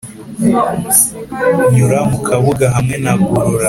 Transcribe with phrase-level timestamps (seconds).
[1.75, 3.59] Nyura mu Kabuga hamwe na Gorora